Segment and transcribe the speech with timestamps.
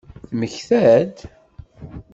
[0.27, 1.17] Temmekta-d?